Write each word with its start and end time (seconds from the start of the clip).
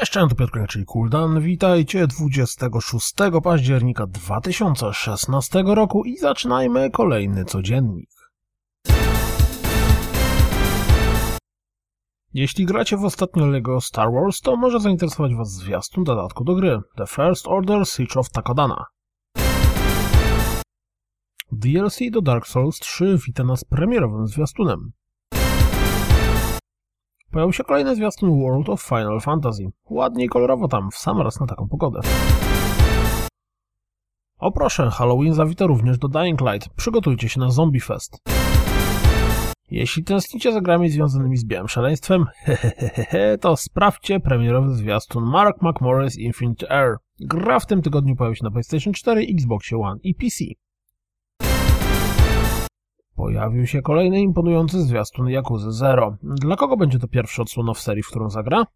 Cześć, 0.00 0.12
to 0.12 0.34
Piotr 0.34 0.66
czyli 0.68 0.84
Kuldan. 0.84 1.40
Witajcie 1.40 2.06
26 2.06 3.14
października 3.42 4.06
2016 4.06 5.62
roku 5.66 6.04
i 6.04 6.16
zaczynajmy 6.16 6.90
kolejny 6.90 7.44
codziennik. 7.44 8.10
Jeśli 12.34 12.66
gracie 12.66 12.96
w 12.96 13.04
ostatnio 13.04 13.46
LEGO 13.46 13.80
Star 13.80 14.12
Wars, 14.12 14.40
to 14.40 14.56
może 14.56 14.80
zainteresować 14.80 15.34
Was 15.34 15.52
zwiastun 15.52 16.04
dodatku 16.04 16.44
do 16.44 16.54
gry 16.54 16.80
The 16.96 17.06
First 17.06 17.48
Order 17.48 17.88
Siege 17.88 18.20
of 18.20 18.30
Takodana. 18.30 18.84
DLC 21.52 21.98
do 22.10 22.20
Dark 22.20 22.46
Souls 22.46 22.78
3 22.78 23.18
wita 23.26 23.44
nas 23.44 23.64
premierowym 23.64 24.26
zwiastunem. 24.26 24.92
Pojawił 27.30 27.52
się 27.52 27.64
kolejny 27.64 27.96
zwiastun 27.96 28.40
World 28.40 28.68
of 28.68 28.82
Final 28.82 29.20
Fantasy. 29.20 29.70
Ładnie 29.90 30.24
i 30.24 30.28
kolorowo 30.28 30.68
tam, 30.68 30.90
w 30.90 30.96
sam 30.96 31.20
raz 31.20 31.40
na 31.40 31.46
taką 31.46 31.68
pogodę. 31.68 32.00
O 34.38 34.52
proszę, 34.52 34.90
Halloween 34.90 35.34
zawita 35.34 35.66
również 35.66 35.98
do 35.98 36.08
Dying 36.08 36.40
Light. 36.40 36.68
Przygotujcie 36.76 37.28
się 37.28 37.40
na 37.40 37.50
Zombie 37.50 37.80
Fest. 37.80 38.18
Jeśli 39.70 40.04
tęsknicie 40.04 40.52
za 40.52 40.60
grami 40.60 40.90
związanymi 40.90 41.36
z 41.36 41.44
białym 41.44 41.68
szaleństwem, 41.68 42.24
hehehehe, 42.44 43.38
to 43.38 43.56
sprawdźcie 43.56 44.20
premierowy 44.20 44.74
zwiastun 44.74 45.24
Mark 45.24 45.62
McMorris 45.62 46.18
Infinite 46.18 46.70
Air. 46.70 46.96
Gra 47.20 47.60
w 47.60 47.66
tym 47.66 47.82
tygodniu 47.82 48.16
pojawi 48.16 48.36
się 48.36 48.44
na 48.44 48.50
PlayStation 48.50 48.92
4, 48.92 49.26
Xbox 49.30 49.72
One 49.72 50.00
i 50.02 50.14
PC. 50.14 50.44
Pojawił 53.20 53.66
się 53.66 53.82
kolejny 53.82 54.20
imponujący 54.20 54.82
zwiastun 54.82 55.28
Yakuza 55.28 55.70
Zero. 55.70 56.16
Dla 56.22 56.56
kogo 56.56 56.76
będzie 56.76 56.98
to 56.98 57.08
pierwszy 57.08 57.42
odsłon 57.42 57.74
w 57.74 57.78
serii, 57.78 58.02
w 58.02 58.08
którą 58.08 58.30
zagra? 58.30 58.66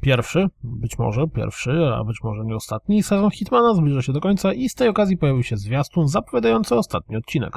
Pierwszy, 0.00 0.48
być 0.62 0.98
może 0.98 1.28
pierwszy, 1.28 1.70
a 1.94 2.04
być 2.04 2.16
może 2.24 2.44
nie 2.44 2.56
ostatni, 2.56 3.02
sezon 3.02 3.30
Hitmana 3.30 3.74
zbliża 3.74 4.02
się 4.02 4.12
do 4.12 4.20
końca 4.20 4.52
i 4.52 4.68
z 4.68 4.74
tej 4.74 4.88
okazji 4.88 5.16
pojawił 5.16 5.42
się 5.42 5.56
zwiastun 5.56 6.08
zapowiadający 6.08 6.74
ostatni 6.74 7.16
odcinek. 7.16 7.56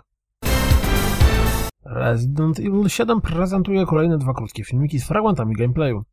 Resident 1.86 2.60
Evil 2.60 2.90
7 2.90 3.22
prezentuje 3.22 3.86
kolejne 3.86 4.18
dwa 4.18 4.34
krótkie 4.34 4.64
filmiki 4.64 5.00
z 5.00 5.08
fragmentami 5.08 5.56
gameplayu. 5.56 6.04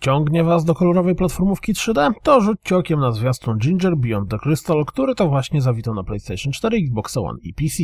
Ciągnie 0.00 0.44
Was 0.44 0.64
do 0.64 0.74
kolorowej 0.74 1.14
platformówki 1.14 1.74
3D? 1.74 2.12
To 2.22 2.40
rzućcie 2.40 2.76
okiem 2.76 3.00
na 3.00 3.12
zwiastun 3.12 3.58
Ginger 3.58 3.96
Beyond 3.96 4.30
the 4.30 4.38
Crystal, 4.38 4.84
który 4.84 5.14
to 5.14 5.28
właśnie 5.28 5.60
zawitał 5.60 5.94
na 5.94 6.04
PlayStation 6.04 6.52
4, 6.52 6.76
Xbox 6.76 7.16
One 7.16 7.38
i 7.42 7.54
PC. 7.54 7.82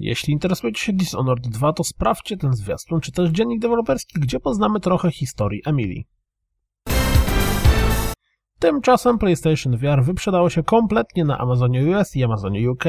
Jeśli 0.00 0.32
interesujecie 0.32 0.80
się 0.80 0.92
Dishonored 0.92 1.48
2, 1.48 1.72
to 1.72 1.84
sprawdźcie 1.84 2.36
ten 2.36 2.52
zwiastun, 2.52 3.00
czy 3.00 3.12
też 3.12 3.30
dziennik 3.30 3.60
deweloperski, 3.60 4.20
gdzie 4.20 4.40
poznamy 4.40 4.80
trochę 4.80 5.10
historii 5.10 5.62
Emily. 5.66 6.02
Tymczasem 8.58 9.18
PlayStation 9.18 9.76
VR 9.76 10.02
wyprzedało 10.02 10.50
się 10.50 10.62
kompletnie 10.62 11.24
na 11.24 11.38
Amazonie 11.38 11.86
US 11.86 12.16
i 12.16 12.24
Amazonie 12.24 12.70
UK. 12.70 12.84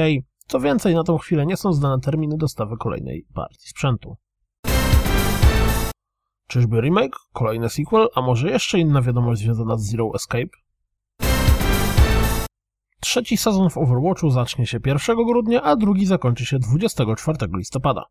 Co 0.46 0.60
więcej, 0.60 0.94
na 0.94 1.04
tą 1.04 1.18
chwilę 1.18 1.46
nie 1.46 1.56
są 1.56 1.72
znane 1.72 2.00
terminy 2.00 2.36
dostawy 2.36 2.76
kolejnej 2.76 3.26
partii 3.34 3.68
sprzętu. 3.68 4.16
Czyżby 6.50 6.80
remake? 6.80 7.18
Kolejny 7.32 7.68
sequel? 7.68 8.08
A 8.14 8.22
może 8.22 8.50
jeszcze 8.50 8.78
inna 8.78 9.02
wiadomość 9.02 9.40
związana 9.40 9.76
z 9.76 9.82
Zero 9.82 10.10
Escape? 10.14 10.56
Trzeci 13.00 13.36
sezon 13.36 13.70
w 13.70 13.78
Overwatchu 13.78 14.30
zacznie 14.30 14.66
się 14.66 14.78
1 14.86 15.16
grudnia, 15.16 15.62
a 15.62 15.76
drugi 15.76 16.06
zakończy 16.06 16.46
się 16.46 16.58
24 16.58 17.38
listopada. 17.56 18.04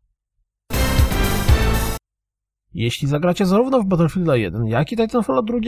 Jeśli 2.74 3.08
zagracie 3.08 3.46
zarówno 3.46 3.80
w 3.80 3.86
Battlefielda 3.86 4.36
1, 4.36 4.66
jak 4.66 4.92
i 4.92 4.96
Titanfalla 4.96 5.42
2, 5.42 5.58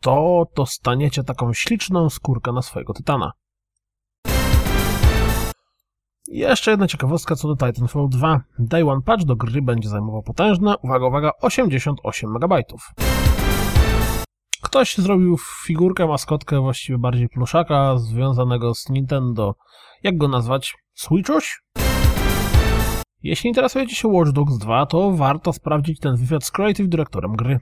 to 0.00 0.44
dostaniecie 0.56 1.24
taką 1.24 1.52
śliczną 1.52 2.10
skórkę 2.10 2.52
na 2.52 2.62
swojego 2.62 2.92
tytana. 2.92 3.32
Jeszcze 6.30 6.70
jedna 6.70 6.88
ciekawostka 6.88 7.36
co 7.36 7.54
do 7.54 7.66
Titanfall 7.66 8.08
2. 8.08 8.40
Day 8.58 8.90
One 8.90 9.02
Patch 9.02 9.24
do 9.24 9.36
gry 9.36 9.62
będzie 9.62 9.88
zajmował 9.88 10.22
potężne, 10.22 10.74
uwaga, 10.82 11.06
uwaga, 11.06 11.30
88 11.40 12.30
MB. 12.30 12.54
Ktoś 14.62 14.96
zrobił 14.96 15.36
figurkę, 15.66 16.06
maskotkę, 16.06 16.60
właściwie 16.60 16.98
bardziej 16.98 17.28
pluszaka, 17.28 17.98
związanego 17.98 18.74
z 18.74 18.88
Nintendo. 18.88 19.54
Jak 20.02 20.18
go 20.18 20.28
nazwać? 20.28 20.74
Switchuś? 20.94 21.62
Jeśli 23.22 23.48
interesujecie 23.48 23.96
się 23.96 24.08
Watch 24.08 24.32
Dogs 24.32 24.58
2, 24.58 24.86
to 24.86 25.12
warto 25.12 25.52
sprawdzić 25.52 26.00
ten 26.00 26.16
wywiad 26.16 26.44
z 26.44 26.50
Creative 26.50 26.88
Dyrektorem 26.88 27.36
gry. 27.36 27.60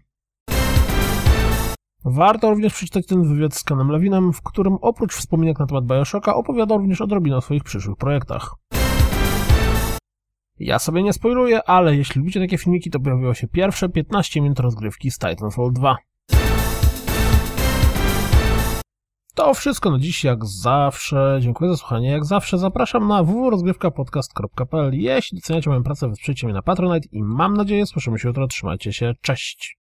Warto 2.08 2.50
również 2.50 2.74
przeczytać 2.74 3.06
ten 3.06 3.34
wywiad 3.34 3.54
z 3.54 3.64
Kenem 3.64 3.88
Lewinem, 3.88 4.32
w 4.32 4.42
którym 4.42 4.74
oprócz 4.80 5.14
wspomnieniach 5.14 5.58
na 5.58 5.66
temat 5.66 5.86
Bioshocka 5.86 6.34
opowiada 6.34 6.76
również 6.76 7.00
odrobinę 7.00 7.36
o 7.36 7.40
swoich 7.40 7.64
przyszłych 7.64 7.96
projektach. 7.96 8.54
Ja 10.58 10.78
sobie 10.78 11.02
nie 11.02 11.12
spoiluję, 11.12 11.60
ale 11.62 11.96
jeśli 11.96 12.18
lubicie 12.18 12.40
takie 12.40 12.58
filmiki, 12.58 12.90
to 12.90 13.00
pojawiło 13.00 13.34
się 13.34 13.48
pierwsze 13.48 13.88
15 13.88 14.40
minut 14.40 14.60
rozgrywki 14.60 15.10
z 15.10 15.18
Titanfall 15.18 15.72
2. 15.72 15.96
To 19.34 19.54
wszystko 19.54 19.90
na 19.90 19.98
dziś, 19.98 20.24
jak 20.24 20.44
zawsze. 20.44 21.38
Dziękuję 21.40 21.70
za 21.70 21.76
słuchanie. 21.76 22.10
Jak 22.10 22.24
zawsze 22.24 22.58
zapraszam 22.58 23.08
na 23.08 23.22
www.rozgrywkapodcast.pl 23.22 24.94
Jeśli 24.94 25.38
doceniacie 25.38 25.70
moją 25.70 25.82
pracę, 25.82 26.08
wesprzyjcie 26.08 26.46
mnie 26.46 26.54
na 26.54 26.62
Patronite 26.62 27.08
i 27.12 27.22
mam 27.22 27.56
nadzieję 27.56 27.86
słyszymy 27.86 28.18
się 28.18 28.28
jutro. 28.28 28.46
Trzymajcie 28.46 28.92
się. 28.92 29.12
Cześć! 29.20 29.74